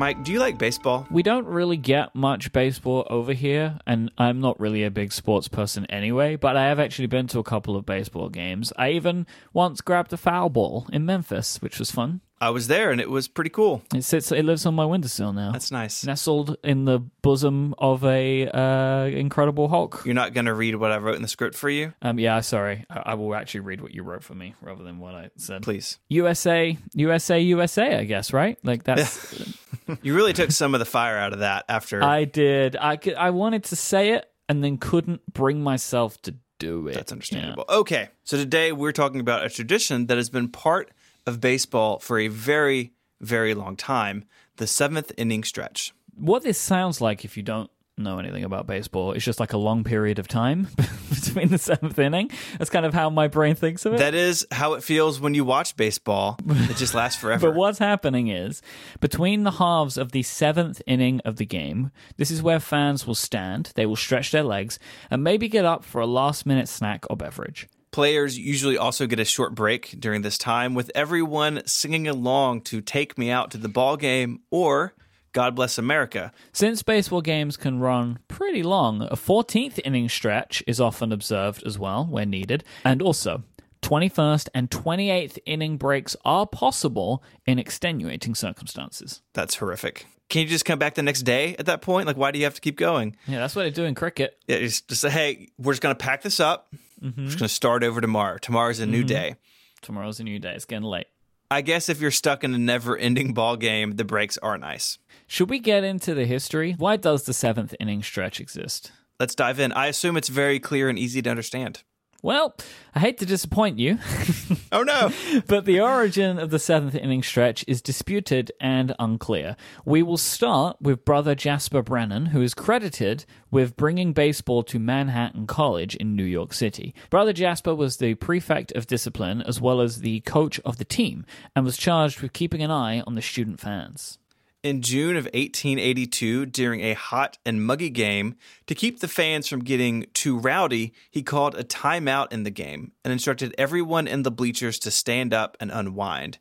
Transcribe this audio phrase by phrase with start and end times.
[0.00, 1.06] Mike, do you like baseball?
[1.10, 5.46] We don't really get much baseball over here, and I'm not really a big sports
[5.46, 8.72] person anyway, but I have actually been to a couple of baseball games.
[8.78, 12.22] I even once grabbed a foul ball in Memphis, which was fun.
[12.40, 13.82] I was there and it was pretty cool.
[13.94, 15.52] It sits it lives on my windowsill now.
[15.52, 16.02] That's nice.
[16.06, 20.00] nestled in the bosom of a uh, incredible Hulk.
[20.06, 21.92] You're not going to read what I wrote in the script for you?
[22.00, 22.86] Um, yeah, sorry.
[22.88, 25.60] I, I will actually read what you wrote for me rather than what I said.
[25.62, 25.98] Please.
[26.08, 27.96] USA, USA, USA.
[27.96, 28.58] I guess right.
[28.64, 29.58] Like that's.
[30.02, 32.02] You really took some of the fire out of that after.
[32.02, 32.76] I did.
[32.76, 36.94] I could, I wanted to say it and then couldn't bring myself to do it.
[36.94, 37.64] That's understandable.
[37.68, 38.08] Okay.
[38.24, 40.90] So today we're talking about a tradition that has been part
[41.26, 44.24] of baseball for a very, very long time
[44.56, 45.92] the seventh inning stretch.
[46.14, 47.70] What this sounds like, if you don't
[48.02, 50.68] know anything about baseball, It's just like a long period of time
[51.10, 52.30] between the seventh inning.
[52.58, 53.98] That's kind of how my brain thinks of it.
[53.98, 56.38] That is how it feels when you watch baseball.
[56.46, 57.48] It just lasts forever.
[57.48, 58.62] But what's happening is
[59.00, 63.14] between the halves of the seventh inning of the game, this is where fans will
[63.14, 64.78] stand, they will stretch their legs,
[65.10, 67.68] and maybe get up for a last minute snack or beverage.
[67.92, 72.80] Players usually also get a short break during this time with everyone singing along to
[72.80, 74.94] Take Me Out to the Ball Game or
[75.32, 76.32] God Bless America.
[76.52, 81.78] Since baseball games can run pretty long, a 14th inning stretch is often observed as
[81.78, 82.64] well where needed.
[82.84, 83.44] And also,
[83.82, 89.22] 21st and 28th inning breaks are possible in extenuating circumstances.
[89.32, 90.06] That's horrific.
[90.28, 92.06] Can you just come back the next day at that point?
[92.06, 93.16] Like, why do you have to keep going?
[93.26, 94.38] Yeah, that's what they do in cricket.
[94.46, 96.72] Yeah, just, just say, hey, we're just going to pack this up.
[97.02, 97.20] Mm-hmm.
[97.20, 98.38] We're just going to start over tomorrow.
[98.38, 99.36] Tomorrow's a new day.
[99.82, 100.54] Tomorrow's a new day.
[100.54, 101.06] It's getting late.
[101.52, 104.98] I guess if you're stuck in a never ending ball game, the breaks are nice.
[105.26, 106.76] Should we get into the history?
[106.78, 108.92] Why does the seventh inning stretch exist?
[109.18, 109.72] Let's dive in.
[109.72, 111.82] I assume it's very clear and easy to understand.
[112.22, 112.54] Well,
[112.94, 113.98] I hate to disappoint you,
[114.72, 115.10] Oh, no.
[115.46, 119.56] but the origin of the seventh inning stretch is disputed and unclear.
[119.84, 125.46] We will start with brother Jasper Brennan, who is credited with bringing baseball to Manhattan
[125.46, 126.94] College in New York City.
[127.08, 131.24] Brother Jasper was the prefect of discipline as well as the coach of the team
[131.56, 134.18] and was charged with keeping an eye on the student fans.
[134.62, 138.34] In June of 1882, during a hot and muggy game,
[138.66, 142.92] to keep the fans from getting too rowdy, he called a timeout in the game
[143.02, 146.40] and instructed everyone in the bleachers to stand up and unwind.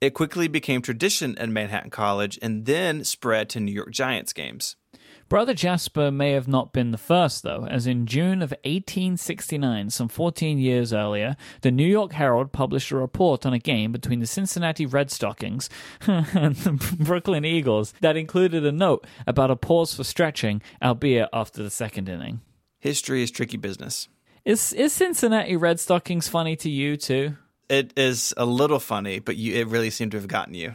[0.00, 4.74] It quickly became tradition at Manhattan College and then spread to New York Giants games.
[5.30, 10.08] Brother Jasper may have not been the first, though, as in June of 1869, some
[10.08, 14.26] 14 years earlier, the New York Herald published a report on a game between the
[14.26, 15.70] Cincinnati Red Stockings
[16.08, 21.62] and the Brooklyn Eagles that included a note about a pause for stretching, albeit after
[21.62, 22.40] the second inning.
[22.80, 24.08] History is tricky business.
[24.44, 27.36] Is, is Cincinnati Red Stockings funny to you, too?
[27.68, 30.74] It is a little funny, but you, it really seemed to have gotten you.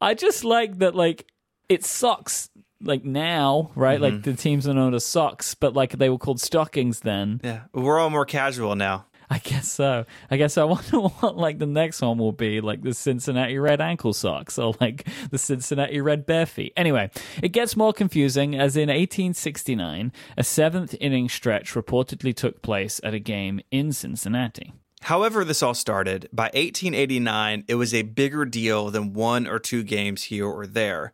[0.00, 1.26] I just like that, like,
[1.68, 2.50] it sucks.
[2.80, 4.00] Like now, right?
[4.00, 4.30] Like mm-hmm.
[4.30, 7.40] the teams are known as socks, but like they were called stockings then.
[7.42, 9.06] Yeah, we're all more casual now.
[9.28, 10.04] I guess so.
[10.30, 13.80] I guess I wonder what like the next one will be, like the Cincinnati Red
[13.80, 16.72] ankle socks or like the Cincinnati Red bare feet.
[16.76, 17.10] Anyway,
[17.42, 23.14] it gets more confusing as in 1869, a seventh inning stretch reportedly took place at
[23.14, 24.72] a game in Cincinnati.
[25.02, 29.82] However, this all started, by 1889, it was a bigger deal than one or two
[29.82, 31.12] games here or there.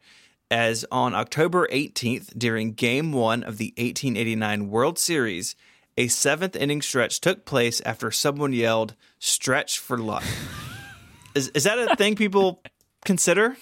[0.52, 5.56] As on October 18th, during Game 1 of the 1889 World Series,
[5.96, 10.24] a seventh inning stretch took place after someone yelled, Stretch for luck.
[11.34, 12.62] is, is that a thing people
[13.06, 13.56] consider?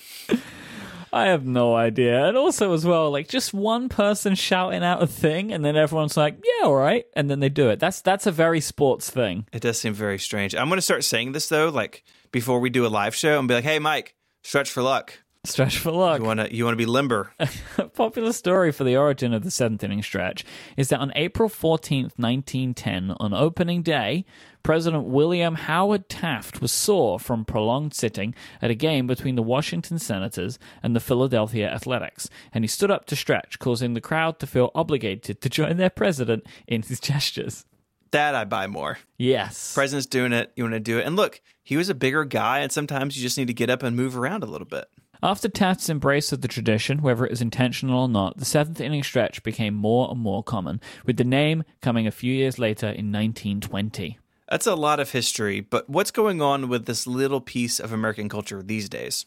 [1.12, 2.26] I have no idea.
[2.26, 6.16] And also, as well, like just one person shouting out a thing, and then everyone's
[6.16, 7.78] like, "Yeah, all right," and then they do it.
[7.78, 9.46] That's that's a very sports thing.
[9.52, 10.56] It does seem very strange.
[10.56, 12.02] I'm going to start saying this, though, like
[12.32, 15.20] before we do a live show and be like, hey, Mike, stretch for luck.
[15.44, 16.20] Stretch for luck.
[16.20, 17.32] You want to you want to be limber.
[17.78, 20.44] A popular story for the origin of the seventh inning stretch
[20.76, 24.26] is that on April 14th, 1910, on opening day,
[24.62, 29.98] President William Howard Taft was sore from prolonged sitting at a game between the Washington
[29.98, 34.46] Senators and the Philadelphia Athletics, and he stood up to stretch, causing the crowd to
[34.46, 37.64] feel obligated to join their president in his gestures.
[38.10, 38.98] That I buy more.
[39.16, 39.72] Yes.
[39.72, 40.52] President's doing it.
[40.54, 41.06] You want to do it.
[41.06, 43.82] And look, he was a bigger guy, and sometimes you just need to get up
[43.82, 44.86] and move around a little bit.
[45.22, 49.02] After Taft's embrace of the tradition, whether it was intentional or not, the seventh inning
[49.02, 53.12] stretch became more and more common, with the name coming a few years later in
[53.12, 54.18] 1920.
[54.48, 58.30] That's a lot of history, but what's going on with this little piece of American
[58.30, 59.26] culture these days?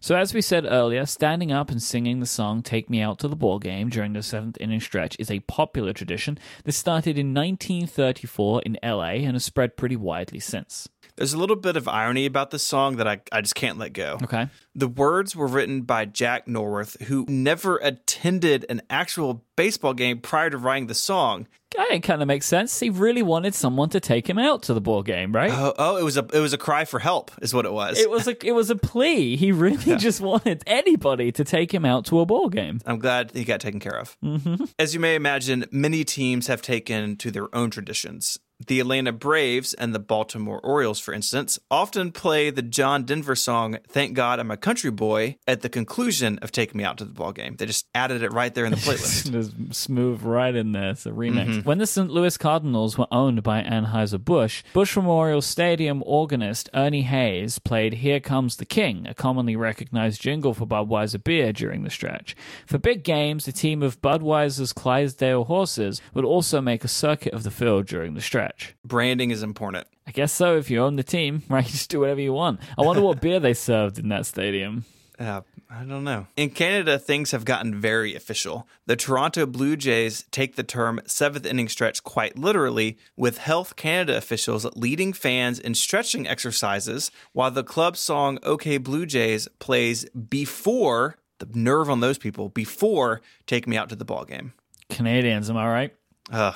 [0.00, 3.28] So, as we said earlier, standing up and singing the song Take Me Out to
[3.28, 6.38] the Ball Game during the seventh inning stretch is a popular tradition.
[6.62, 10.88] This started in 1934 in LA and has spread pretty widely since.
[11.16, 13.92] There's a little bit of irony about this song that I, I just can't let
[13.92, 14.18] go.
[14.22, 14.48] Okay.
[14.74, 20.50] The words were written by Jack Norworth, who never attended an actual baseball game prior
[20.50, 21.46] to writing the song.
[21.76, 22.78] It kind of makes sense.
[22.78, 25.50] He really wanted someone to take him out to the ball game, right?
[25.52, 27.98] Oh, oh, it was a it was a cry for help, is what it was.
[27.98, 29.34] it was a it was a plea.
[29.36, 32.80] He really just wanted anybody to take him out to a ball game.
[32.86, 34.16] I'm glad he got taken care of.
[34.22, 34.64] Mm-hmm.
[34.78, 38.38] As you may imagine, many teams have taken to their own traditions.
[38.64, 43.78] The Atlanta Braves and the Baltimore Orioles, for instance, often play the John Denver song
[43.88, 47.12] "Thank God I'm a Country Boy" at the conclusion of "Take Me Out to the
[47.12, 49.43] Ball Game." They just added it right there in the playlist.
[49.52, 50.90] Just smooth right in there.
[50.90, 51.64] It's a remix.
[51.64, 52.10] When the St.
[52.10, 58.56] Louis Cardinals were owned by Anheuser-Busch, Busch Memorial Stadium organist Ernie Hays played Here Comes
[58.56, 62.36] the King, a commonly recognized jingle for Budweiser beer during the stretch.
[62.66, 67.42] For big games, a team of Budweiser's Clydesdale horses would also make a circuit of
[67.42, 68.74] the field during the stretch.
[68.84, 69.86] Branding is important.
[70.06, 71.64] I guess so if you own the team, right?
[71.64, 72.60] You just do whatever you want.
[72.78, 74.84] I wonder what beer they served in that stadium.
[75.18, 75.42] Uh,
[75.76, 76.28] I don't know.
[76.36, 78.68] In Canada, things have gotten very official.
[78.86, 84.16] The Toronto Blue Jays take the term seventh inning stretch quite literally, with Health Canada
[84.16, 91.16] officials leading fans in stretching exercises while the club song OK Blue Jays plays before
[91.40, 94.52] the nerve on those people, before Take Me Out to the Ball Game.
[94.90, 95.94] Canadians, am I right?
[96.30, 96.54] Ugh.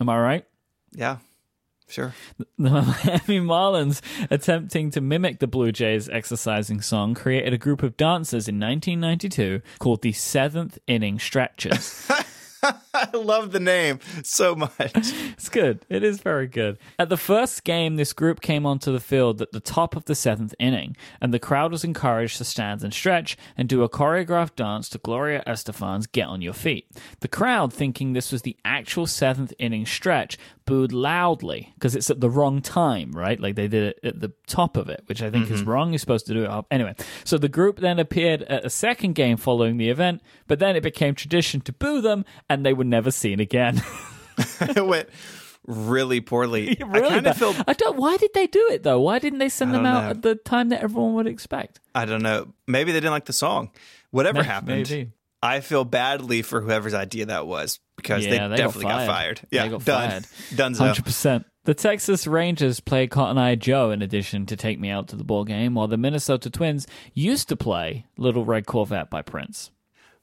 [0.00, 0.46] Am I right?
[0.92, 1.18] Yeah,
[1.88, 2.14] sure.
[2.36, 4.00] The Miami Marlins,
[4.30, 9.62] attempting to mimic the Blue Jays' exercising song, created a group of dancers in 1992
[9.78, 12.08] called the Seventh Inning Stretchers.
[12.94, 14.72] I love the name so much.
[14.78, 15.84] it's good.
[15.88, 16.78] It is very good.
[16.98, 20.14] At the first game, this group came onto the field at the top of the
[20.14, 24.56] seventh inning, and the crowd was encouraged to stand and stretch and do a choreographed
[24.56, 26.86] dance to Gloria Estefan's Get on Your Feet.
[27.20, 30.38] The crowd, thinking this was the actual seventh inning stretch,
[30.68, 33.40] booed loudly because it's at the wrong time, right?
[33.40, 35.70] Like they did it at the top of it, which I think is mm-hmm.
[35.70, 35.92] wrong.
[35.92, 36.66] You're supposed to do it up.
[36.70, 36.94] Anyway,
[37.24, 40.82] so the group then appeared at a second game following the event, but then it
[40.82, 43.82] became tradition to boo them, and they were never seen again.
[44.60, 45.08] it went
[45.66, 46.70] really poorly.
[46.82, 47.96] I kind of feel I don't.
[47.96, 49.00] Why did they do it though?
[49.00, 50.10] Why didn't they send them out know.
[50.10, 51.80] at the time that everyone would expect?
[51.94, 52.52] I don't know.
[52.66, 53.70] Maybe they didn't like the song.
[54.10, 54.48] Whatever Maybe.
[54.48, 55.12] happened,
[55.42, 59.06] I feel badly for whoever's idea that was because they, Yeah, they got definitely got
[59.06, 59.08] fired.
[59.08, 59.40] fired.
[59.50, 60.10] They Yeah, got done.
[60.10, 60.22] fired.
[60.50, 60.78] Dunzo.
[60.78, 61.46] Hundred percent.
[61.64, 65.24] The Texas Rangers play Cotton Eye Joe in addition to Take Me Out to the
[65.24, 69.70] Ball Game, while the Minnesota Twins used to play Little Red Corvette by Prince.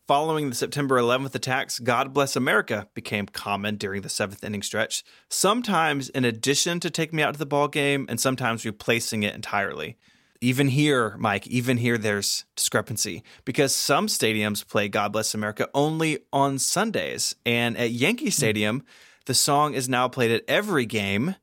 [0.07, 5.03] Following the September 11th attacks, God Bless America became common during the seventh inning stretch,
[5.29, 9.33] sometimes in addition to Take Me Out to the Ball Game and sometimes replacing it
[9.33, 9.97] entirely.
[10.41, 16.19] Even here, Mike, even here, there's discrepancy because some stadiums play God Bless America only
[16.31, 17.33] on Sundays.
[17.43, 18.29] And at Yankee hmm.
[18.29, 18.83] Stadium,
[19.25, 21.33] the song is now played at every game.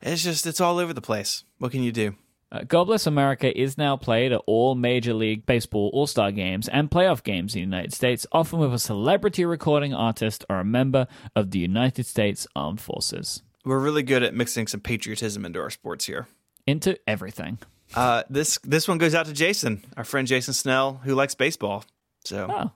[0.00, 1.42] It's just, it's all over the place.
[1.58, 2.14] What can you do?
[2.52, 6.68] Uh, God Bless America is now played at all Major League Baseball All Star games
[6.68, 10.64] and playoff games in the United States, often with a celebrity recording artist or a
[10.64, 13.42] member of the United States Armed Forces.
[13.64, 16.28] We're really good at mixing some patriotism into our sports here.
[16.66, 17.58] Into everything.
[17.94, 21.84] Uh, this this one goes out to Jason, our friend Jason Snell, who likes baseball.
[22.24, 22.70] So Oh,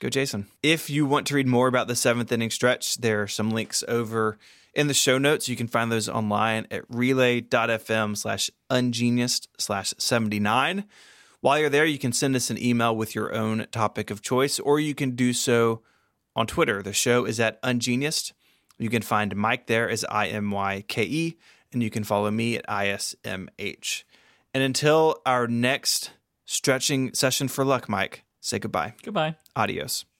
[0.00, 0.46] go, Jason.
[0.62, 3.84] If you want to read more about the seventh inning stretch, there are some links
[3.88, 4.38] over
[4.74, 5.48] in the show notes.
[5.48, 10.84] You can find those online at relay.fm slash ungeniused slash 79.
[11.40, 14.58] While you're there, you can send us an email with your own topic of choice,
[14.58, 15.82] or you can do so
[16.34, 16.82] on Twitter.
[16.82, 18.32] The show is at ungeniused.
[18.78, 21.38] You can find Mike there as I M Y K E,
[21.72, 24.04] and you can follow me at ISMH.
[24.54, 26.10] And until our next
[26.44, 28.94] stretching session for luck, Mike, say goodbye.
[29.04, 29.36] goodbye.
[29.54, 30.08] Adios.